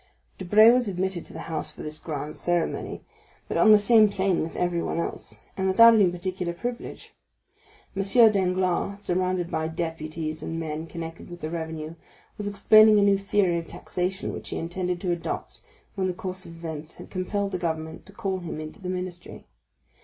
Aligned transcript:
Debray 0.39 0.71
was 0.71 0.87
admitted 0.87 1.23
to 1.23 1.31
the 1.31 1.41
house 1.41 1.69
for 1.69 1.83
this 1.83 1.99
grand 1.99 2.35
ceremony, 2.35 3.03
but 3.47 3.55
on 3.55 3.69
the 3.69 3.77
same 3.77 4.09
plane 4.09 4.41
with 4.41 4.55
everyone 4.55 4.99
else, 4.99 5.41
and 5.55 5.67
without 5.67 5.93
any 5.93 6.09
particular 6.09 6.53
privilege. 6.53 7.13
M. 7.95 8.01
Danglars, 8.31 8.99
surrounded 9.01 9.51
by 9.51 9.67
deputies 9.67 10.41
and 10.41 10.59
men 10.59 10.87
connected 10.87 11.29
with 11.29 11.41
the 11.41 11.51
revenue, 11.51 11.93
was 12.35 12.47
explaining 12.47 12.97
a 12.97 13.03
new 13.03 13.19
theory 13.19 13.59
of 13.59 13.67
taxation 13.67 14.33
which 14.33 14.49
he 14.49 14.57
intended 14.57 14.99
to 15.01 15.11
adopt 15.11 15.61
when 15.93 16.07
the 16.07 16.13
course 16.15 16.47
of 16.47 16.55
events 16.55 16.95
had 16.95 17.11
compelled 17.11 17.51
the 17.51 17.59
government 17.59 18.07
to 18.07 18.11
call 18.11 18.39
him 18.39 18.59
into 18.59 18.81
the 18.81 18.89
ministry. 18.89 19.45